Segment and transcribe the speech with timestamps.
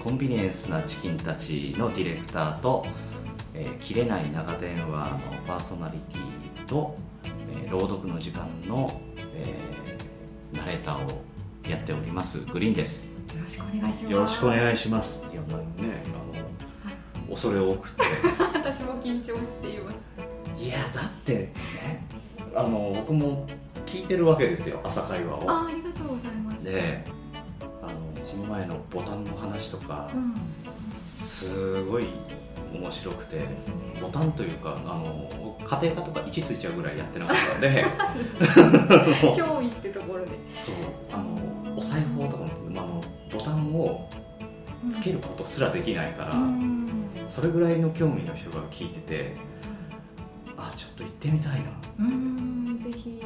[0.00, 2.86] ーコンビニエンスなチキンたちのディレクターと、
[3.54, 9.00] えー切れない長電話のパーソナリティと、えー朗読の時間の、
[9.34, 11.22] えーナレーターを
[11.68, 13.12] やっておりますグリーンです。
[13.12, 14.12] よろしくお願いします。
[14.12, 15.26] よろしくお願いします。
[15.32, 18.02] いやなねあの恐れ多くて。
[18.54, 19.96] 私も緊張しています。
[20.58, 22.06] いやだってね
[22.54, 23.46] あの僕も
[23.86, 25.50] 聞いてるわけですよ朝会話を。
[25.50, 26.64] あありがとうございます。
[26.64, 27.04] で
[28.50, 30.34] 前のボタンの話とか、うん。
[31.14, 32.08] すごい
[32.72, 33.44] 面白くてね。
[34.00, 37.84] ボタンというかあの家庭科とか位置ついちゃうぐらいやってなかったんで。
[39.36, 40.32] 興味ってところで。
[40.58, 40.74] そう。
[41.12, 44.10] あのお裁縫とかもあのボタンを
[44.88, 46.88] つけることすらできないから、うん。
[47.26, 49.34] それぐらいの興味の人が聞いてて
[50.56, 51.66] あちょっと行ってみたいな。
[52.00, 52.78] うん。
[52.82, 53.22] ぜひ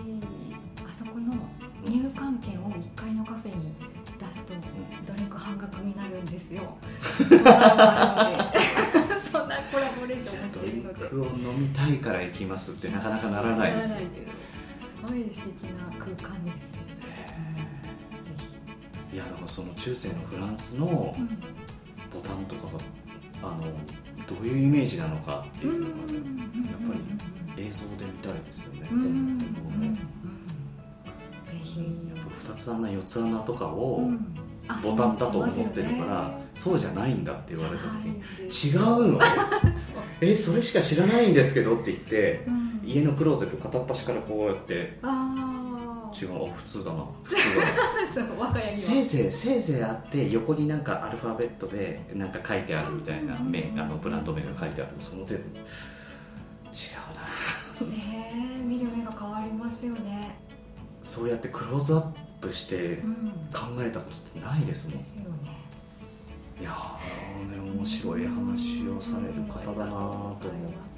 [0.86, 1.32] あそこの
[1.86, 3.74] 入館券を1階のカフェに
[4.18, 5.13] 出すとドリンク
[5.44, 6.78] 半額になるんですよ。
[9.20, 11.04] そんなコラボレーションをしているので。
[11.06, 13.96] を飲みたいから行きますってなかなかならないですす
[15.02, 16.78] ごい素敵な空間ですぜ
[19.12, 21.14] いやだからその中世のフランスの
[22.12, 22.66] ボタンとか
[23.42, 23.64] があの
[24.26, 26.14] どういうイメージなのかっていうのがね
[26.70, 26.94] やっぱ
[27.56, 28.98] り映像で見たいですよね、うん。
[28.98, 29.08] うん。
[29.08, 29.98] うん。
[32.16, 34.14] やっぱ二つ穴四つ穴とかをうん。
[34.14, 34.43] あ
[34.82, 39.20] ボタンだと思ってるから、しますそうじゃないんだって言われた時にに違うの
[40.20, 42.64] えそれしか知らないんですけどって言ってうん。
[42.86, 47.04] 家のクローゼット片っ端からこうやってあ違うあ普通だな。
[47.24, 55.40] 普通だなせいぜいせいぜいあって横になんかアルファベットでなんか書いてあるみたいな名あのブランド名が書いてあるその程度。
[55.40, 55.42] 違
[57.80, 57.90] うな。
[57.90, 60.38] ねえ見る目が変わりますよね。
[61.02, 62.02] そうやってクローズアッ
[62.46, 63.14] プしてうん。
[63.52, 64.96] 考えたことってないですもん。
[64.96, 65.64] ですよね。
[66.60, 70.38] いやーね面白い話をされる方だなと思っ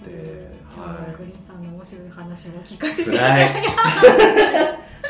[0.05, 0.51] て。
[0.77, 3.11] ははグリーンさんの面白い話も聞かいせ。
[3.11, 3.53] て辛い。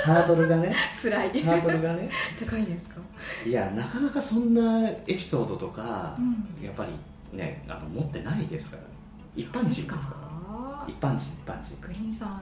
[0.05, 0.75] ハードルがね。
[1.03, 1.43] 辛い。
[1.43, 2.09] ハードルがね。
[2.39, 3.01] 高いですか？
[3.45, 6.65] いやなかなかそんなエピソードとか、うん。
[6.65, 8.83] やっぱりねあの持ってないですから
[9.35, 10.01] 一般人ですから。
[10.01, 11.77] ら一般人一般人。
[11.81, 12.41] グリーンさん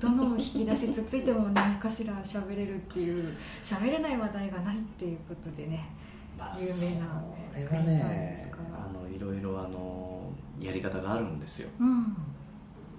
[0.00, 5.90] どの引き出しつついても何かしら喋れるっていう喋れない話題がないっていうことでね
[6.38, 7.22] まあ有名な
[7.52, 8.84] それは国産ですねから。
[8.84, 10.30] あのいろいろあの
[10.60, 11.68] やり方があるんですよ。
[11.80, 12.16] うん。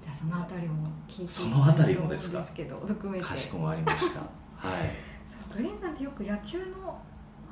[0.02, 2.40] じゃあそのあたりも聞いてそのあたりもですか？
[2.40, 4.20] ですけど含めてかしこまりました。
[4.20, 4.28] は
[4.80, 5.56] い。
[5.56, 7.00] グリーンさんってよく野球の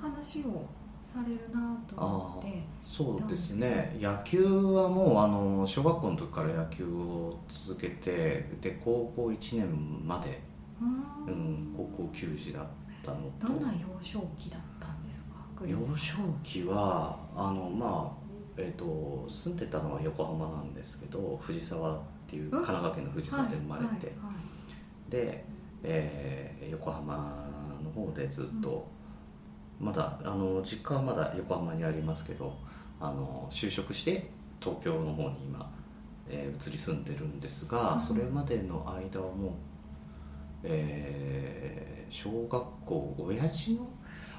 [0.02, 0.66] 話を
[1.14, 2.64] されるなと思って。
[2.82, 3.98] そうですね。
[4.02, 10.42] 野球はもうあの小学校の時から野球を続けてで高校1年まで、
[10.82, 12.66] ううんん、高校球児だっ
[13.04, 13.48] たのと。
[13.48, 15.66] どんな幼少期だったんですか？
[15.66, 18.24] 幼少期はあのまあ
[18.58, 25.44] えー、と住んでたのは横浜なんですけど藤沢っていう神奈川県の藤沢で生まれて、はいはいで、
[25.84, 27.48] えー横浜
[27.84, 28.88] の方でずっと、
[29.84, 32.58] まだあの実家はまだ横浜にありますけど
[33.00, 34.30] あの就職して
[34.62, 35.70] 東京の方に今、
[36.30, 38.00] えー移り住んでるんですが、うん。
[38.02, 39.52] それまでの間はもう、
[40.64, 43.88] えー小学校親父の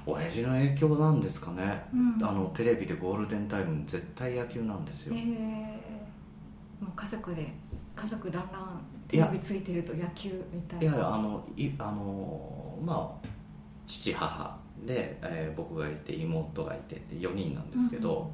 [0.05, 2.25] 親父の影響なんですかね、うん。
[2.25, 7.53] あのテレビでゴールデンタイムに絶対野球なんですよ、えー、もう家族で
[7.95, 10.83] 家族団らんテレビついてると野球みたいな。
[10.83, 13.27] いやいやあのいあのまあ
[13.85, 18.31] 父母で、えー僕がいて妹がいてで4人なんですけど、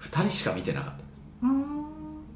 [0.00, 0.96] 2人しか見てなかった。
[0.98, 1.06] です
[1.42, 1.48] うー。
[1.50, 1.84] ん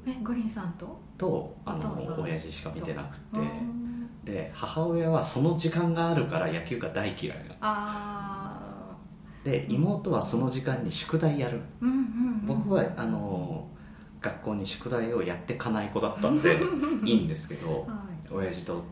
[0.05, 1.01] えグリーンさんと？
[1.17, 8.95] とあの親父しか見てなくてうんで母親はその時間があるから野球が大嫌いなあ
[9.43, 12.45] で妹はその時間に宿題やるーうんうんうん。
[12.47, 13.67] 僕はあの
[14.21, 16.57] 学校に宿題をやってかない子だったんで
[17.05, 18.83] いいんですけどは親父と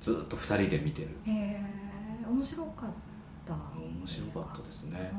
[0.00, 1.08] ずっと2人で見てる。
[1.26, 1.62] いへえ
[2.28, 3.07] 面白かった
[3.54, 5.12] 面白かったですね。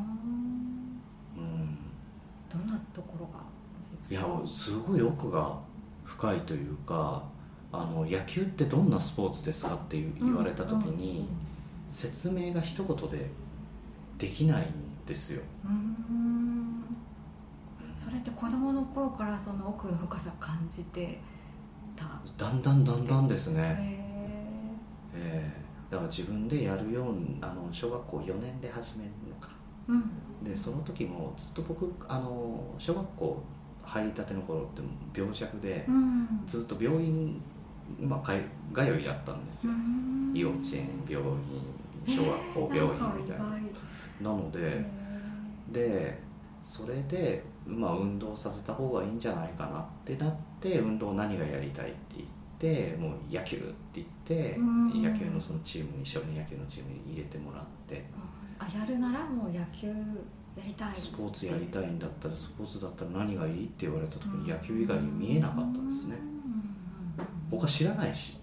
[1.37, 1.77] うん。
[2.49, 3.39] どんなところが
[4.09, 5.59] いやすごい奥が
[6.03, 7.23] 深いというか
[7.71, 11.27] あの野球ってどんなスポーツですかって言われた時に、
[11.87, 13.29] 説明が一言で
[14.17, 15.43] できないんですよ。
[17.95, 21.19] それって子供の頃からその奥の深さ感じて
[21.95, 22.05] た？
[22.37, 23.61] だんだんだんだんですね、
[25.13, 29.49] へえーだから自分でやるようにあの小学校4年で始めるのか。
[29.89, 30.43] ーうん。
[30.43, 33.43] でその時もずっと僕あの小学校
[33.83, 34.81] 入りたての頃って
[35.19, 36.27] 病弱で、うん。
[36.45, 37.41] ずっと病院、
[37.99, 40.31] まあ、通いだったんですよ、うん。
[40.33, 41.39] 幼稚園病院
[42.05, 43.45] 小学校病院みたいな、
[44.21, 44.85] なのでへ
[45.71, 46.19] で
[46.63, 52.38] それで、まあ、運動させた方がいいんじゃないかなってなって運動何がやりたいって言って
[52.99, 53.65] もう野球って
[53.95, 55.01] 言って、うん。
[55.01, 58.03] 野球のそのチームに少年野球のチームに入れてもらって。
[58.59, 59.93] あやるならもう野球や
[60.65, 60.93] りたい。
[60.95, 66.15] スポーツやりたいんだったらスポーツだったら何がいいって言われた時に野球以外に見えなかったんですね。
[67.17, 67.25] うん。
[67.49, 68.37] 僕は知らないし。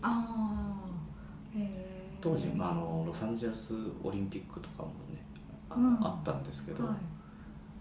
[2.19, 5.23] 当時、まあ、あのロサンゼルスオリンピックとかもね
[5.71, 6.97] ああったんですけど、は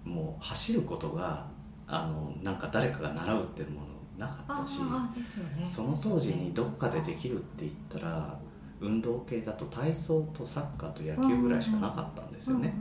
[0.06, 0.10] い。
[0.10, 1.48] もう走ることが
[1.88, 3.88] あのなんか誰かが習うっていうもの
[4.18, 5.66] なかあったしね。
[5.66, 8.40] その当時にどっかでできるって言ったら
[8.80, 12.74] 運動系だと体操とサッカーと野球ぐらいしかなかったんですよね、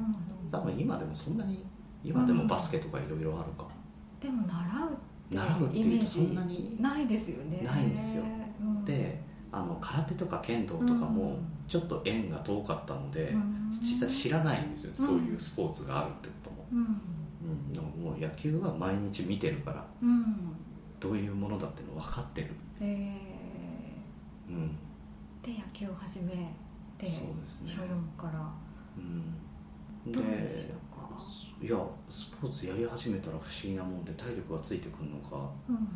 [0.51, 1.65] 多分今でもそんなに
[2.03, 3.67] 今でもバスケとかいろいろあるか、
[4.21, 4.93] でも習うっ
[5.31, 7.63] て習うってイメーいうとそんジなにないですよね。
[7.63, 8.23] ないんですよ。
[8.61, 8.85] うん。
[8.85, 11.39] であの空手とか剣道とかも
[11.69, 15.07] ちょっと縁が遠かったので、うん実際知らないんですよ、うん。
[15.07, 16.79] そういうスポーツがあるってことも、うん。
[17.99, 19.85] うん、もう野球は毎日見てるから。
[20.03, 20.57] うん
[21.05, 22.49] どういうものだっていうの分かってる、
[22.81, 22.85] え
[24.49, 24.57] うん。
[25.43, 26.33] ーで野球を始め
[26.97, 27.09] てそう
[27.43, 27.73] ですね。
[27.77, 28.51] 小4から。
[28.97, 30.19] うん、で
[31.61, 31.77] いや
[32.09, 35.89] スポーツやり始めたら不思議なもんで体力がついてくるのかうん。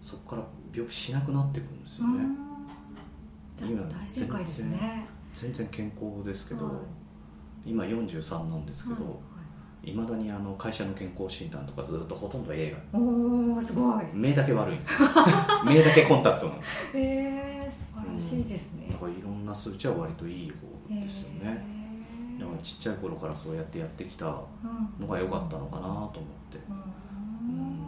[0.00, 0.42] そこから
[0.74, 2.24] 病気しなくなってくるんですよね、
[3.56, 5.06] 大正解ですね。
[5.32, 6.76] 全然健康ですけど、はい。
[7.64, 9.14] 今43なんですけど、はい
[9.86, 12.98] いまだにあの会社の健康診断とかずっとほとんど映画。
[12.98, 14.04] おおすごい。
[14.12, 15.00] 目だけ悪いんです。
[15.00, 15.08] よ
[15.64, 16.90] 目だけコンタクトなんです。
[16.94, 18.88] えー、素晴らしいですね。
[18.90, 20.50] だからいろんな数値は割といい
[20.88, 21.64] 方ですよね、
[22.36, 22.40] へー。
[22.40, 24.30] だからちっちゃい頃からそうやってやってきたう
[25.00, 26.12] んのが良かったのかなと思っ
[26.50, 26.72] て、う
[27.48, 27.58] うん。
[27.60, 27.86] ん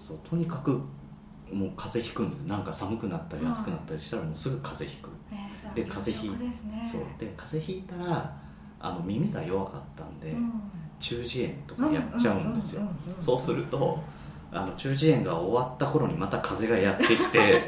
[0.00, 0.72] そうとにかく
[1.52, 2.40] もう風邪ひくんです。
[2.40, 6.52] なんか寒くなったりはい暑くなったりしたらもうすぐ風邪ひく、えーで風邪ひいね。
[6.90, 7.00] そう。
[7.16, 8.36] で風邪ひいたら
[8.80, 10.52] あの耳が弱かったんで、うん
[10.98, 12.82] 中耳炎とかやっちゃうんですよ、
[13.20, 13.98] そうすると
[14.50, 17.62] あの中耳炎が終わった頃にまた風邪がやってきて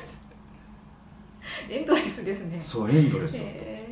[1.69, 2.61] エンドレスですね。
[2.61, 3.89] そうエンドレスだった、へ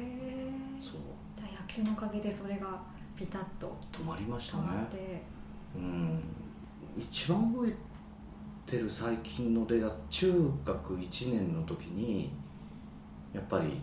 [0.78, 0.82] ー。
[0.82, 1.00] そう。
[1.34, 2.80] じゃあ野球のおかげでそれが
[3.16, 4.86] ピタッと止まりました止まっね。
[4.90, 5.22] て
[5.76, 6.22] うん。
[6.98, 7.74] 一番覚え
[8.70, 12.32] てる最近の出だ中学1年の時に
[13.34, 13.82] やっぱり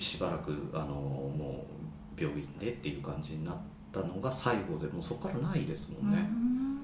[0.00, 1.66] しばらくあのも
[2.18, 3.56] う病院でっていう感じになっ
[3.92, 6.78] たのが最後でもうそこからないですもんね、うん。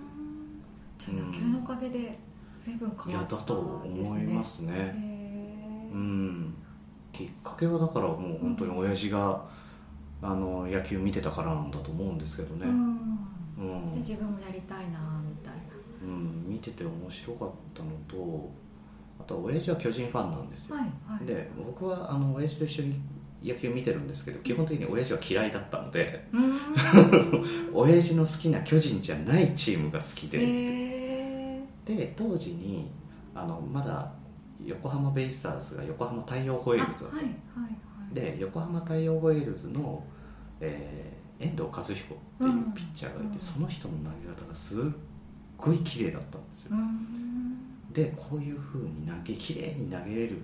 [0.98, 2.18] じゃあ野球のおかげで
[2.58, 3.54] 随分い変わったやだと
[3.84, 4.94] 思いますね。
[5.92, 6.54] うん。
[7.12, 9.44] きっかけはだからもう本当に親父が、
[10.22, 13.94] あの野球見てたからなんだと思うんですけどね、うん。
[13.96, 15.66] 自分もやりたいなみたいな。
[16.02, 18.50] うん、見てて面白かったのと
[19.18, 21.26] あとは親父は巨人ファンなんですよ、はいはい。
[21.26, 23.00] で僕はあの親父と一緒に
[23.42, 26.58] 野球見てるんですけど基本的に親父は嫌いだったのでうん。
[27.74, 32.90] 親父の好きな巨人じゃないチームが好きで、へで当時に
[33.34, 34.12] あのまだ
[34.64, 37.16] 横浜ベイスターズが横浜大洋ホエーールズだった。
[37.18, 37.34] あはいはい
[37.64, 37.70] は
[38.10, 38.14] い。
[38.14, 40.02] で横浜大洋ホエールズの、
[40.60, 41.94] えー遠藤一彦っ
[42.38, 44.84] ていうピッチャーがいて、うんその人の投げ方がすっ
[45.56, 47.92] ごい綺麗だったんですよ、うん。
[47.92, 50.38] でこういうふうに投げ綺麗に投げれる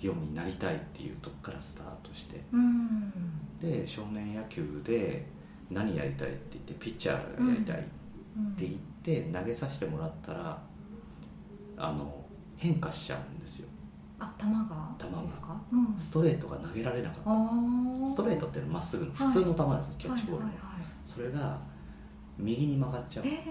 [0.00, 3.12] ようになりたいっていうとこからスタートしてうん。
[3.60, 5.26] で少年野球で
[5.70, 7.80] 何やりたいって言ってピッチャーがやりたいっ
[8.56, 10.62] て言って投げさせてもらったら
[11.76, 12.24] あの
[12.56, 13.68] 変化しちゃうんですよ。
[14.20, 15.22] あ球が？
[15.22, 15.60] ですか？
[15.72, 15.94] うん。
[15.96, 18.08] ストレートが投げられなかった。
[18.08, 20.50] ストレートっていうのはまっすぐの普通の球ですキャッチボールの。
[20.50, 20.82] はいはいはい。
[21.02, 21.58] それが
[22.36, 23.26] 右に曲がっちゃう。
[23.26, 23.42] えー、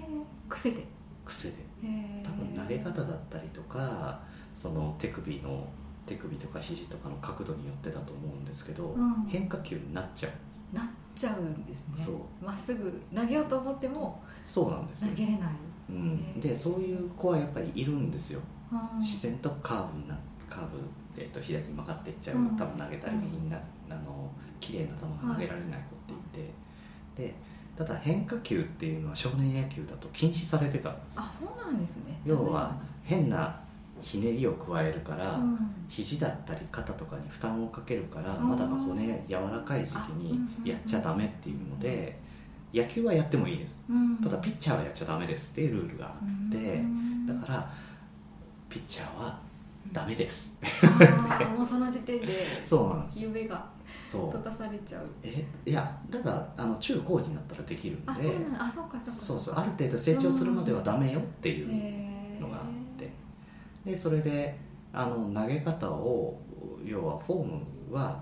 [0.50, 0.86] 癖で？
[1.26, 1.56] 癖で。
[1.84, 2.26] えー。
[2.26, 4.22] 多分投げ方だったりとか
[4.54, 5.68] その手首の
[6.08, 9.26] 手首とか肘とかの角度によってだと思うんですけど、うん。
[9.28, 10.32] 変化球になっちゃう。
[10.32, 11.96] んですなっちゃうんですね。
[11.98, 12.46] そう。
[12.46, 15.50] まっすぐ投げようと思ってもそうなんですよ、投げれない。
[15.90, 18.40] うん、でそういう子はやっぱりいるんですよ。
[18.72, 19.00] うん。
[19.00, 20.18] 自然とカーブにな
[20.50, 20.78] カーブ、
[21.18, 22.56] えー、と左に曲がっていっちゃう、うん。
[22.56, 23.58] 多分投げたり右にな
[23.90, 26.54] あの綺麗な球が投げられない子っていて、
[27.16, 27.36] で
[27.76, 32.20] ただ変化球っていうのは少年野球だと禁止されてたんですあそうなんですね。
[32.26, 33.60] 要は変な
[34.08, 35.58] ひねりを加えるから、うん。
[35.90, 42.20] 肘だったり肩とかに負担をかけるからうんまだ骨柔らかい時期にやっちゃダメっていうので
[42.74, 43.84] 野球はやってもいいです。
[43.90, 44.18] うん。
[44.18, 47.26] ただピッチャーはやっちゃダメですっていうルールがあってうん。
[47.26, 47.70] だから
[48.70, 49.40] ピッチャーは
[49.92, 50.58] ダメです。
[51.58, 53.22] もうその時点でそうなんです。
[53.22, 53.66] 夢が
[54.04, 54.32] そう。
[54.32, 55.04] 閉ざされちゃう。
[55.24, 62.87] えいやだからあの中高になったらできるんあそうでなんあそうかそうかそうそうかある程度成長するまではダメよっていうのがあって
[63.88, 64.58] でそれで
[64.94, 66.40] あの投げ方を
[66.86, 67.46] 要はフォー
[67.90, 68.22] ムは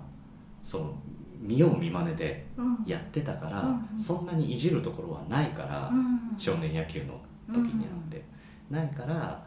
[0.64, 0.94] その
[1.40, 2.84] 見よう見まねでうん。
[2.86, 4.00] やってたから、うんうん。
[4.00, 7.20] そんなにいじるところはないから、うん少年野球の
[7.54, 8.24] 時にあって、
[8.70, 9.42] ないから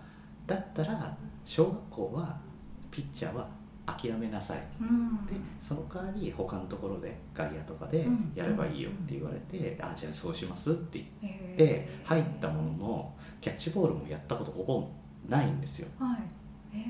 [0.47, 2.39] だったら小学校は
[2.91, 3.47] ピッチャーは
[3.87, 4.63] 諦めなさい。
[4.81, 5.27] うん。
[5.27, 8.33] でその代わり他のところで外野とかでうん。
[8.35, 14.89] やればいいよって言われて、あじゃあそうしますって言って入ったもののキャッチボールもやったことほぼ
[15.27, 15.89] ないんですよ。
[15.99, 16.17] は
[16.73, 16.79] い。
[16.79, 16.87] へー。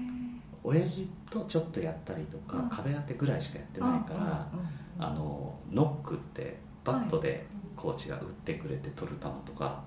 [0.65, 2.69] 親父とちょっとやったりとか、うん。
[2.69, 4.49] 壁当てぐらいしかやってないから、
[4.99, 9.83] あのノックってバットでコーチが打ってくれて取る球とか、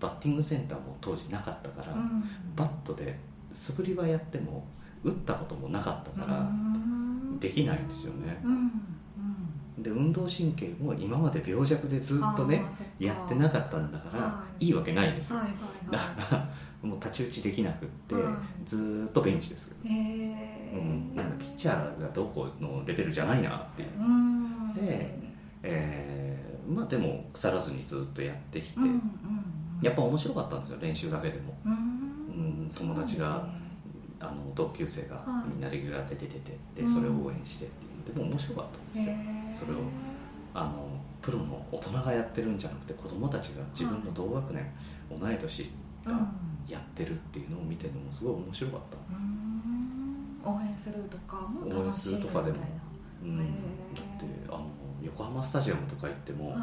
[0.00, 2.24] バッティングセンターも当時なかったから、うん。
[2.56, 3.18] バットで
[3.52, 4.64] 素振りはやっても
[5.04, 7.38] 打ったこともなかったから、うん。
[7.38, 8.36] できないんですよね。
[9.78, 12.64] で運動神経も今まで病弱でずっとね
[12.98, 14.66] やってなかったんだから、はい。
[14.66, 15.38] い、いわけないんですよ、
[15.90, 16.47] だはから
[17.22, 18.24] もう太刀打ちできなくって、はい
[18.64, 19.88] ずーっとベンチですえ
[20.74, 23.88] うん、なんかピッチャーがどこのレベルじゃないなっていう。
[23.98, 24.74] うん。
[24.74, 25.18] で
[25.62, 29.02] えーまあでも腐らずにずっとやってきて、うんうん
[29.80, 31.72] やっぱ面白かったんですよ練習だけでも、うん。
[31.72, 31.76] う
[32.64, 33.68] ん、友達が、ね。
[34.20, 35.50] あの同級生がはい。
[35.50, 36.88] みんなレギュラーで出ててでうん。
[36.88, 38.14] それを応援してっていう。
[38.14, 39.12] でも面白かったんで
[39.48, 39.66] すよ。
[39.66, 39.76] それを
[40.52, 40.88] あの
[41.22, 44.66] プロの大人がやってるんじゃなくて子供たちが自分の同学年、
[45.08, 45.70] 同い年
[46.06, 46.12] うん。
[46.12, 46.28] が
[46.68, 50.56] やってるっていうのを見てるのもすごい面白かった、うん。
[50.56, 52.28] 応援するとかも応援楽しいみたいな。
[52.28, 52.58] するとかでも。
[53.20, 54.66] うん、だへっーてあの
[55.02, 56.60] 横浜スタジアムとか行ってもはい。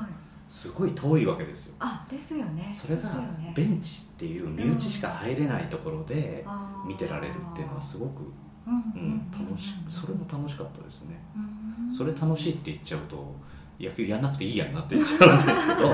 [0.48, 1.76] すごい遠いわけですよ。
[1.80, 2.70] あですよね。
[2.72, 3.10] それが
[3.56, 6.46] ベンチっていう身内しか入れないところで
[6.88, 8.22] 見てられるっていうのはすごく、
[8.68, 8.74] うん。
[8.74, 11.20] うん、楽しそれも楽しかったですね。
[11.36, 11.92] うん。
[11.92, 13.36] それ楽しいって言っちゃうと
[13.80, 15.90] 野球やんなくていいやんなって言っちゃうんですけど、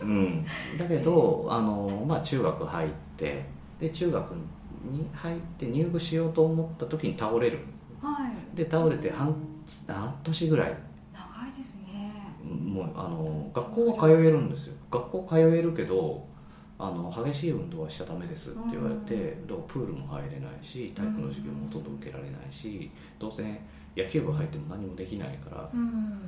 [0.00, 0.46] うん、
[0.78, 3.44] だけどあの、まあ、中学入って
[3.78, 4.32] で中学
[4.84, 7.58] に入って入部しようと思った時に倒れる。
[8.00, 8.56] はい。
[8.56, 9.34] で倒れて半
[9.88, 10.76] 半年ぐらい。
[11.12, 12.12] 長いですね。
[12.44, 14.74] もうあの学校は通えるんですよ。
[14.90, 16.26] 学校通えるけど
[16.78, 23.58] あの激しい運動はしちゃダメですって言われて、だからプールも入れないし体育の授業もほとんど受けられないし当然
[23.96, 26.20] 野球部入っても何もできないからうん。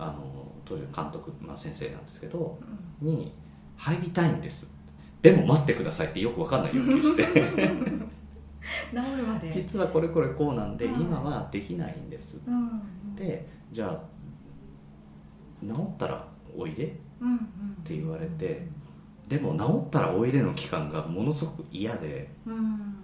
[0.00, 2.58] あの当時の監督、まあ、先生なんですけど
[3.00, 3.08] うん。
[3.08, 3.32] に
[3.76, 4.74] 「入りたいんです」
[5.22, 7.24] でも待ってくださいってよくわかんない要求して。
[8.90, 9.50] 治るまで。
[9.50, 12.40] 実はこれこれこうなんではい今はできないんです。
[12.46, 14.00] うんでじゃあ
[15.66, 17.38] 治ったらおいでっうんうん。
[17.84, 18.66] て言われて
[19.28, 22.94] でも治ったらおいでの期間がものすごく嫌でうん。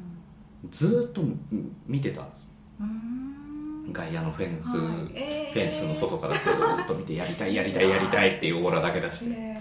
[0.70, 1.22] ずーっと
[1.86, 2.46] 見てたんです。
[2.80, 3.92] うん。
[3.92, 4.86] 外野のフェンス、はい。
[5.14, 5.52] えー。
[5.52, 9.30] フェンスの外からずーっと見てやりたいやりたいやりたいっていうオーラだけ出して。
[9.30, 9.53] へー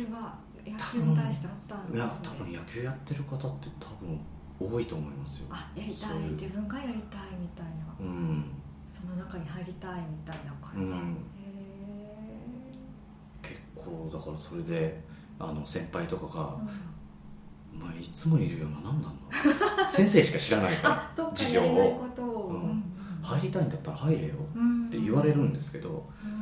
[0.00, 0.34] い欲求が
[0.66, 1.98] 野球に対してあったんいですね。
[2.00, 4.20] や多分野球やってる方って多分
[4.58, 5.46] 多いと思いますよ。
[5.50, 6.12] あやりたい。
[6.18, 7.72] うい自分がやりたいみたいな。
[8.00, 8.44] うん。
[8.88, 10.98] その中に入りたいみたいな感じ、うん。
[11.00, 11.12] へ
[13.42, 15.00] 結構だからそれで
[15.38, 16.68] あの先輩とかがーうん
[17.82, 19.88] 「お前いつもいるよな何なんだ？
[19.88, 22.48] 先生しか知らないから事情を。
[22.50, 22.82] うん。
[23.22, 26.35] 入りたいんだったら入れようんって言われるんですけどうん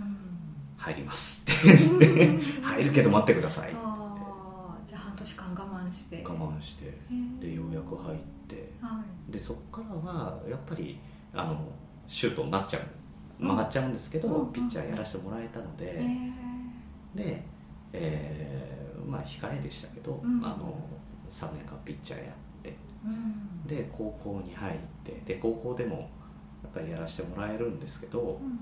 [0.85, 1.43] 入ります。
[1.43, 1.45] っ
[1.99, 3.73] て 入るけど待ってください。
[3.73, 3.79] って
[4.87, 6.23] じゃあ半年間我慢して。
[6.27, 6.93] 我慢して。
[7.41, 8.73] でようやく入って。
[8.81, 9.33] はい。
[9.33, 10.99] でそこからはやっぱり
[11.33, 11.59] あの
[12.07, 12.83] シュートになっちゃう
[13.43, 17.17] 曲がっちゃうんですけど、うんピッチャーやらせてもらえたので、へー。
[17.17, 17.47] で、
[17.93, 20.45] えーまあ控えでしたけど、うん。
[20.45, 20.75] あの
[21.31, 22.77] 3年間ピッチャーやって。
[23.05, 23.67] うん。
[23.67, 25.23] で高校に入って。
[25.27, 26.11] で高校でも
[26.63, 28.59] やっぱりやらせてもらえるんですけどうん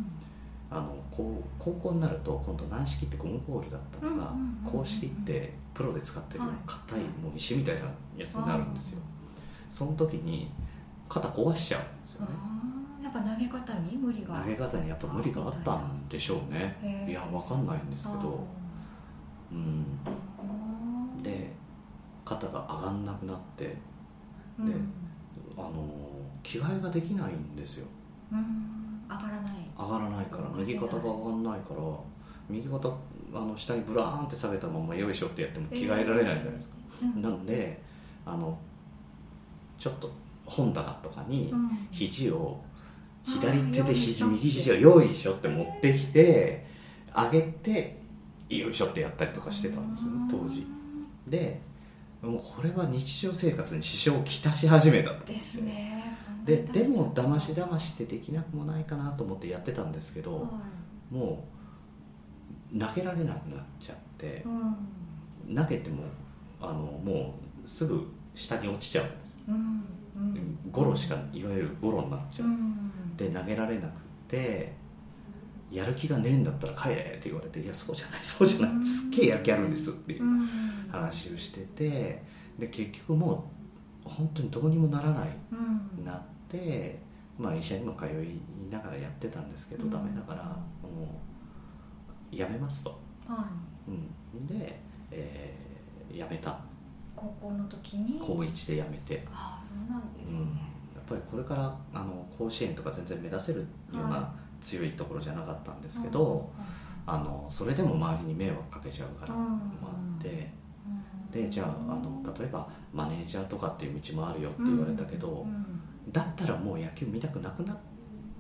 [0.75, 4.33] あのこう高校になると今度軟式ってゴムボールだったのが
[4.65, 6.99] 硬式ってプロで使ってる硬い。
[7.01, 7.83] はいもう石みたいな
[8.17, 9.01] やつになるんですよ。
[9.69, 10.51] その時に
[11.09, 12.29] 肩壊しちゃうんですよね。
[13.03, 17.07] やっぱ投げ方に無理が投げ方にやっぱ無理があったんでしょうね。
[17.09, 18.47] いやわかんないんですけど。
[19.51, 19.85] うん。
[21.23, 21.53] で
[22.25, 23.77] 肩が上がんなくなって
[24.59, 24.67] うん。
[24.67, 24.75] で
[25.57, 25.89] あの
[26.43, 27.87] 着替えができないんですよ。
[28.33, 29.05] うん。
[29.11, 31.83] 上がらない上がらないから右肩が上がんないから
[32.49, 32.89] 右肩
[33.35, 37.23] あの下にブラーンって下げたままよいしょってやっても着替えられないじゃないですか、うん。
[37.23, 37.81] なんで
[38.27, 38.59] あの
[39.79, 40.11] ちょっと
[40.45, 41.89] 本棚とかにうん。
[41.91, 42.61] 肘を
[43.25, 46.67] 左手で肘右肘をよいしょって持ってきて
[47.15, 48.01] 上げて
[48.49, 50.67] よいしょってやったりとかしてたんですよね当時。
[51.27, 51.61] で
[52.23, 55.27] もうこれは日常生活に支障をきたし始めたと。
[55.27, 56.05] ですね。
[56.45, 60.49] でにでも大だましだましってできなくもないかなと思ってやってたんですけど、は
[61.11, 61.49] も
[62.75, 65.55] う投げられなくなっちゃっていうん。
[65.55, 66.05] 投げても
[66.61, 69.31] あのもうすぐ下に落ちちゃうんです。
[69.31, 69.85] ようん。
[70.17, 70.59] うん。
[70.71, 73.17] ゴロしかいわゆるゴロになっちゃう、うん。
[73.17, 73.93] で投げられなく
[74.29, 74.73] て
[75.73, 80.47] やる気がねえんだったら帰れって言われていやそうじゃない そうじゃないすっげえやる気あるんですっていううん。
[80.91, 82.23] 話をしてて
[82.59, 83.51] で結局も
[84.05, 86.05] う本当にどうにもならないうん。
[86.05, 87.01] なって、
[87.39, 89.91] まあ、医者にも通いながらやってたんですけど、うん。
[89.91, 90.45] ダメだから
[90.83, 91.21] も
[92.31, 93.47] うやめますと、は
[93.89, 93.91] い。
[93.91, 96.59] うん、で、えーやめた。
[97.17, 98.19] 高校の時に？
[98.21, 100.51] 高1でやめて、ああそうなんですうん、やね
[101.01, 106.49] っぱりこれからあの甲子園とか全然目指せるようはな強いところじゃなかったんですけど、
[107.05, 109.89] あのそれでも周りに迷惑かけちゃうからもあ
[110.19, 110.51] って、
[111.31, 115.45] でじゃああの例えばマネージャーとかっていう道もあるよって言われたけど、
[116.11, 117.77] だったらもう野球見たくなくな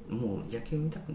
[0.09, 1.13] もう野球見たく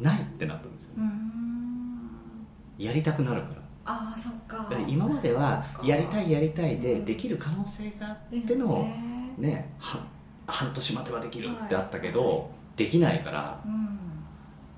[0.00, 2.84] ないってなったんですよ、うんうん。
[2.84, 3.62] やりたくなるから。
[3.84, 4.68] ああそっか。
[4.88, 7.04] 今まではやりたいやりたいでうん。
[7.04, 9.34] できる可能性があっての、ね。
[9.38, 10.04] ねは
[10.46, 13.98] 半年待てばできるってあったけど、できないからうん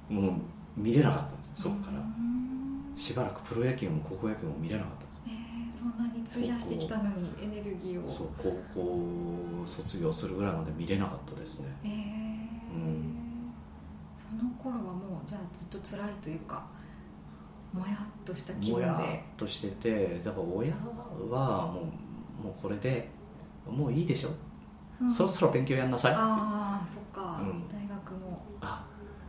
[0.09, 0.33] もう
[0.77, 1.73] 見れなかったんですよ。
[1.73, 1.99] そっから。
[1.99, 2.35] うん
[2.95, 8.09] しばらくプロ野球も高校野球も見れなかったんですそんなに費やしてきたのにエネルギーを。
[8.09, 11.67] そう高校卒業するぐらいまで見れなかったですね。
[11.83, 11.91] えー。
[11.91, 13.53] うん
[14.15, 16.65] その頃はもうじゃあずっと辛いというか
[17.73, 21.81] もやっとした気もや分でっとしててだから親はも
[22.43, 23.11] うもうこれで
[23.69, 24.31] もういいでしょ、
[25.01, 25.11] うん。
[25.11, 26.13] そろそろ勉強やんなさい。
[26.15, 27.69] あああそっか、うん。
[27.69, 28.41] 大学も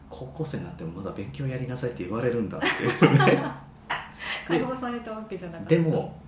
[0.10, 3.44] 高校生になってもまだ勉強やりなさいって言われるんだっていうね。
[4.48, 5.70] 解放されたわけじゃなかった。
[5.70, 6.20] でも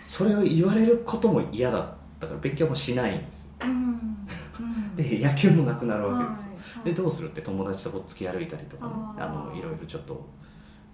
[0.00, 3.44] それを言われることも嫌だったから勉強もしないんです。
[3.44, 7.42] ようん、うん、で野球もなくなるわけですよ、はいでどうするって？
[7.42, 8.92] 友達とこっつき歩いたりとかね。
[9.18, 10.24] あのいろいろちょっと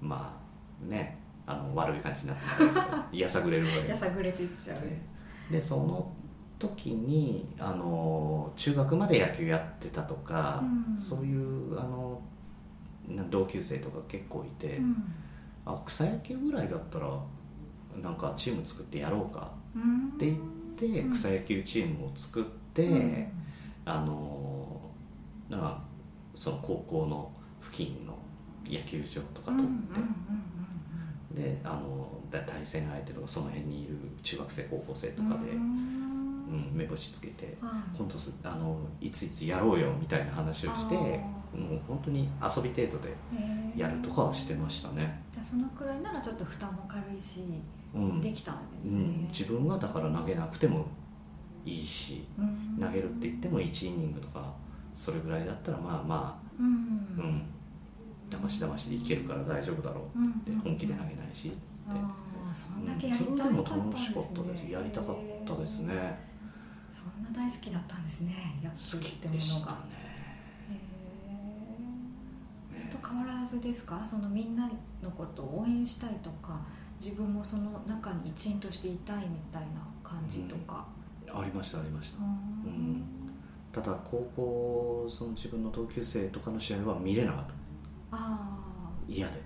[0.01, 0.35] ま
[0.83, 2.37] あねあの悪い感じになっ
[3.11, 5.01] てい やさぐれるわけやさぐれていっちゃう、ね。
[5.51, 6.11] でその
[6.59, 10.99] 時にあの中学まで野球やってたとか、うん。
[10.99, 12.34] そういうあのな
[13.31, 14.97] 同級生とか結構いて、うん。
[15.67, 17.09] あ草野球ぐらいだったら
[18.03, 20.39] なんかチーム作ってやろうかうんって言っ
[20.77, 21.13] てうん。
[21.13, 23.33] 草野球チームを作って、うん。
[23.85, 24.81] あの
[25.49, 25.83] なんか
[26.35, 28.19] その高校の付近の
[28.67, 35.61] 野球場とかうん取うんって、であのだ対戦相手とかその辺にいる中学生高校生とかで、ううん。
[35.61, 37.73] ん目星つけてはい。
[37.97, 41.01] 今度すあのいついつやろうよみたいな話をしてあ
[41.55, 43.15] もう本当に遊び程度で
[43.77, 47.41] やるとかはしてましたね、じゃあそのくらいならちょっと負担も軽いし、
[47.95, 48.21] うん。
[48.21, 50.87] できたんですね、うん、自分はだから投げなくても
[51.65, 52.79] いいしうん。
[52.81, 54.53] 投げるって言っても1イニングとか
[54.95, 56.67] それぐらいだったらまあまうん。
[56.67, 57.43] あうん。
[58.31, 60.31] だましだましでいけるから大丈夫だろううん。
[60.31, 61.57] って本気で投げないしって。
[62.55, 64.01] そんだけうんやりたそれでもかったんです。
[64.01, 66.35] ね楽しかったですやりたかったですね。
[66.93, 68.33] そんな大好きだったんですね。
[68.63, 69.41] 野球好きってものが。
[69.41, 70.04] でしたね
[72.75, 74.05] ずっと変わらずですか？
[74.09, 74.69] そのみんな
[75.03, 76.61] のことを応援したいとか
[77.01, 79.69] 自分もその中に一員としていたいみたいな
[80.03, 80.87] 感じとか、
[81.33, 82.19] ありましたありました。
[82.19, 82.93] ううん。
[82.99, 83.05] ん
[83.73, 87.57] ただ高校その自分の同級生とかの試合は見れなかったあ
[88.13, 89.43] あ嫌で。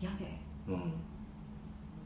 [0.00, 0.38] 嫌で？
[0.68, 0.92] うん。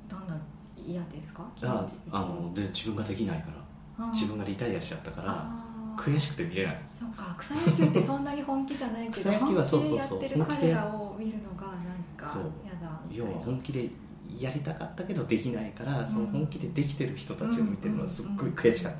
[0.08, 0.38] どんな
[0.76, 1.44] 嫌ですか？
[1.56, 3.50] 気ああので自分ができないか
[3.98, 4.06] ら。
[4.06, 4.12] うん。
[4.12, 5.46] 自分がリタイアしちゃったから
[6.00, 10.18] 悔しくて見れないんですそうか草野球ってそんなに本気じゃないけど草野球はそうそうそう。
[10.18, 11.76] 本気でやってる彼らを見るのがなん
[12.16, 12.52] かそう。
[12.64, 13.88] 嫌だ要は本気で
[14.38, 18.98] やりたかったけどできないから、その本気でできてる人たちを見てるのはすっごい悔しかった、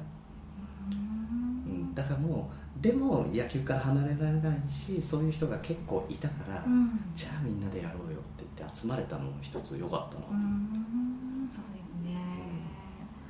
[0.90, 1.72] うん。
[1.72, 1.94] うん。
[1.94, 6.98] だからもうでも野球から離れられないしそういう人が結構いたから、うん。
[7.14, 11.48] じゃあみんなでやろうよって言って集まれたのも一つ良かったうな、ん。
[11.48, 12.16] そうですね。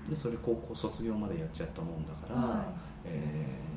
[0.09, 2.89] でそれ高校卒業までやっちゃったもんだから、はえー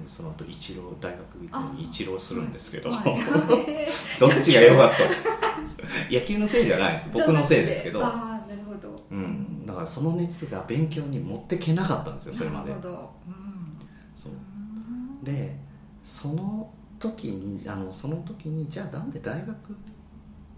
[0.08, 3.18] その後一浪大学行くのに一浪するんですけど、はい。
[4.20, 4.98] どっちが良かった
[6.14, 7.10] 野球のせいじゃないです。
[7.14, 9.04] 僕のせいですけど、ああなるほど。
[9.12, 12.70] うん、だからその熱が勉強に持ってけなかったんですよそれまで。
[12.70, 13.12] なるほど。
[13.28, 13.78] うん。
[14.14, 14.32] そう。
[14.32, 15.24] うん。
[15.24, 15.58] で
[16.04, 19.56] その時にあのその時にじゃあなんで大学っ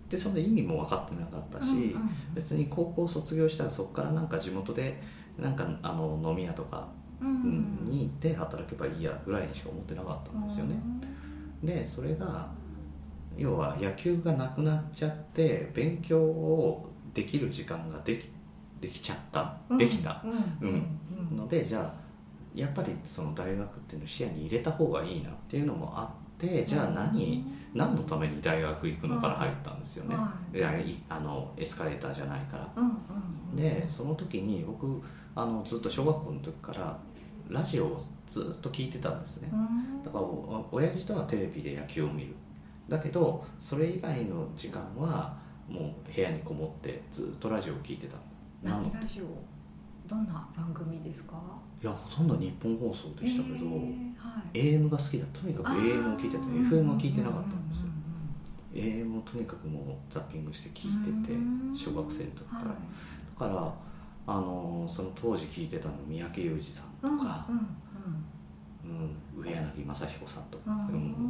[0.10, 5.02] てその意味も分かってなかったし、うんうん別に高校卒業したらそこからなんか地元で
[5.40, 10.44] なんかあの飲み屋とかうんに行って働けばいいやぐらいにしか思ってなかったん。
[10.44, 10.78] ですよね、
[11.64, 12.50] でそれが
[13.38, 18.30] 要は野球がなくなっちゃって勉強をできる時間ができ
[18.82, 20.68] できちゃった、できたうん。
[20.68, 21.00] うん。
[21.32, 21.38] うん。
[21.38, 21.94] のでじゃあ
[22.54, 30.60] やっぱりその大学っていうのを視野に入れた方がいいなっていうのもあってじゃあ何、何のために大学行くのから入ったんですよね、はい。
[30.60, 32.70] やいあのエスカレーターじゃないから。
[32.76, 32.96] うんうん
[33.56, 35.02] でその時に僕
[35.34, 37.00] あのずっと小学校の時から
[37.48, 39.50] ラジオをずっと聞いてたんですね。
[39.54, 40.04] うん。
[40.04, 42.36] だからお親父とはテレビで野球を見る。
[42.90, 45.38] だけどそれ以外の時間は
[45.70, 48.18] もう部屋にこもってずっとラジオを聞いてた。
[48.62, 49.26] 何ラジオ？
[50.10, 51.42] どんな番組ですか？
[51.82, 54.60] いやほとんど日本放送でしたけど、えーはい。
[54.60, 55.26] AM が好きだ。
[55.34, 57.86] とにかく AM を聞いてて FM は聞いてなかったんですよ。
[57.86, 57.96] うんうんうん
[58.76, 61.78] AM をとにかくもうザッピングして聞いててうん。
[61.78, 62.76] 小学生の時から、はい。
[63.40, 63.74] だから
[64.28, 67.56] あのーその当時聞いてたの三宅裕司さんとか、うん
[68.92, 69.44] うんうん。
[69.44, 70.76] 上柳正彦さんとか、うん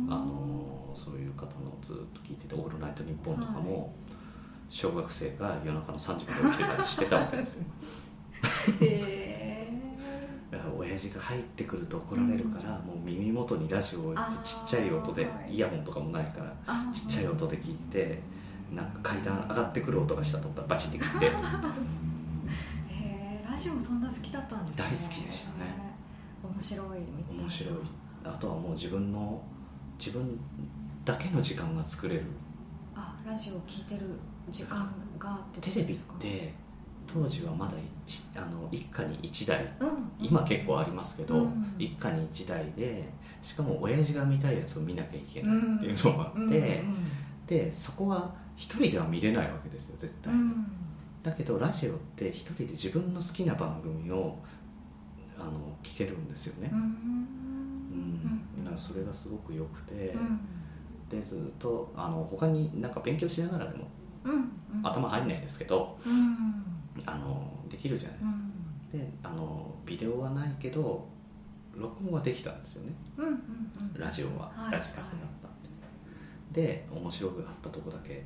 [0.07, 3.93] うんあのーそういう方のずっと聞いてて「オールナイトニッポン」とかも、
[4.69, 7.63] 小学生が夜中の3時まで起きてたりしてたわけですよ。
[8.79, 9.34] う んへだか
[11.09, 16.91] が入ってくると怒られるから、もう耳元にラジオを置いてちっちゃい音ではいイヤホンとかもないからー。
[16.91, 18.19] ちっちゃい音で聞いて
[18.73, 21.25] なんか階段上がってくる音がしたと思ったらバチって切って。
[21.27, 21.31] へ
[22.93, 24.83] えラジオそんな好きだったんですね。
[24.83, 25.95] 大好きでしたね。
[26.43, 27.41] 面白いみたいな。
[27.43, 27.73] 面白い。
[28.23, 29.41] あとはもう自分の
[29.97, 30.39] 自分
[31.03, 32.23] だけの時間が作れる。
[32.95, 34.01] あラジオ聞いてる
[34.49, 36.53] 時間があってテレビって
[37.07, 37.73] 当時はまだ
[38.05, 40.11] 一あの一家に1台うん。
[40.19, 41.75] 今結構ありますけど、うん。
[41.77, 43.09] 一家に1台で
[43.41, 46.83] しかも親父が見たいやつを見なきゃいけないっていうのがあって、
[47.47, 50.65] でそこは一人では見れないわけですよ絶対、うん。
[51.23, 54.37] だけどラジオって一人で自分の好きな番組を
[55.37, 55.51] あの
[55.83, 56.69] 聞けるんですよね。
[56.71, 57.27] う、ん。
[58.77, 60.39] それがすごく良くて、うん。
[61.09, 63.85] でずっとあの他になんか勉強しながらでも
[64.83, 66.65] 頭入んないですけどうん
[67.05, 68.41] あのできるじゃないですか、
[68.93, 68.99] うん。
[68.99, 71.07] であのビデオはないけど
[71.75, 72.93] 録音はできたんですよね。
[73.17, 73.99] うんうんうん。
[73.99, 78.23] ラジオは、はいラジカセだったんで、で面白かったとこだけ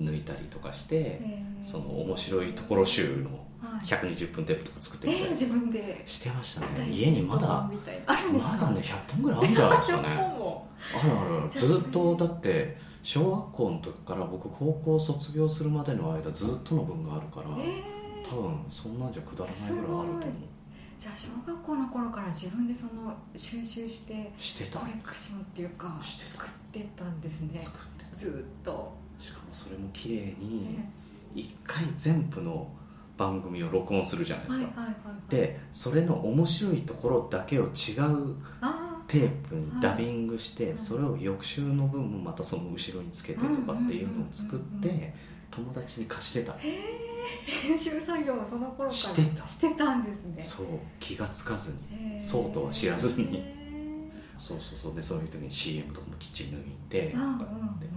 [0.00, 1.20] 抜いたりとかして、
[1.62, 3.86] その面白いところ集のはい。
[3.86, 6.02] 120分テープとか作ってみたりえー自分で。
[6.06, 6.66] してましたね。
[6.76, 11.50] 大家にまだまだね100本ぐらいあるんじゃないですか100ねあるある。
[11.50, 17.82] ずっとだって小学校の時から僕高校卒業するまでの間ずっとの分があるから、え
[18.26, 20.24] 多分そんなんじゃくだらないぐらいあると思うー
[20.98, 24.78] じゃあ小学校の頃から自分でその収集してしてた。
[24.78, 26.44] コレクションっていうかしてた。
[26.44, 27.60] 作ってたんですね。
[27.60, 28.16] 作ってた。
[28.16, 30.90] ずーっと、しかもそれも綺麗にね
[31.34, 32.66] 一回全部の
[33.18, 34.66] 番組を録音するじゃないですか、
[35.28, 40.78] でそれの面白いところだけを違うあテープにダビングして、はい。
[40.78, 45.12] それを翌週の分もまたその後ろにつけてとかっていうのを作って
[45.50, 46.54] 友達に貸してた。
[46.54, 49.48] 編集作業をその頃からしてた。
[49.48, 50.42] してたんですね。
[50.42, 50.66] そう。
[51.00, 52.20] 気がつかずに。
[52.20, 53.28] そうとは知らずに。
[53.36, 53.54] へ
[54.38, 54.94] そうそうそう。
[54.94, 57.24] でそういう時に CM とかもきっちり抜いてとか
[57.76, 57.88] ってへ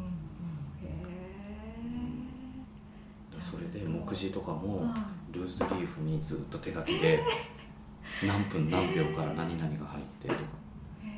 [3.41, 4.95] それで目次とかーもは
[5.31, 7.21] ルーズリーフにずっと手書きで
[8.25, 10.41] 何分何秒から何々が入ってとか、
[11.03, 11.09] いへ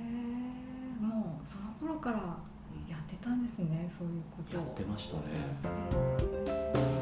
[0.00, 4.58] えもうその頃からうんやってたんですねそういうこと。
[4.58, 7.01] をやってましたね